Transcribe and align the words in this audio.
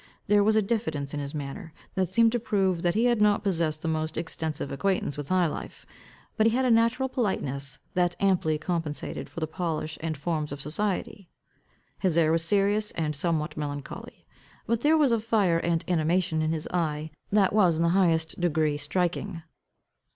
There 0.25 0.43
was 0.43 0.55
a 0.55 0.63
diffidence 0.63 1.13
in 1.13 1.19
his 1.19 1.35
manner, 1.35 1.73
that 1.93 2.09
seemed 2.09 2.31
to 2.31 2.39
prove 2.39 2.81
that 2.81 2.95
he 2.95 3.05
had 3.05 3.21
not 3.21 3.43
possessed 3.43 3.83
the 3.83 3.87
most 3.87 4.17
extensive 4.17 4.71
acquaintance 4.71 5.15
with 5.15 5.29
high 5.29 5.45
life; 5.45 5.85
but 6.37 6.47
he 6.47 6.55
had 6.55 6.65
a 6.65 6.71
natural 6.71 7.07
politeness 7.07 7.77
that 7.93 8.15
amply 8.19 8.57
compensated 8.57 9.29
for 9.29 9.39
the 9.41 9.45
polish 9.45 9.99
and 10.01 10.17
forms 10.17 10.51
of 10.51 10.59
society. 10.59 11.29
His 11.99 12.17
air 12.17 12.31
was 12.31 12.43
serious 12.43 12.89
and 12.89 13.15
somewhat 13.15 13.55
melancholy; 13.55 14.25
but 14.65 14.81
there 14.81 14.97
was 14.97 15.11
a 15.11 15.19
fire 15.19 15.59
and 15.59 15.85
animation 15.87 16.41
in 16.41 16.51
his 16.51 16.67
eye 16.73 17.11
that 17.31 17.53
was 17.53 17.77
in 17.77 17.83
the 17.83 17.89
highest 17.89 18.39
degree 18.41 18.77
striking. 18.77 19.43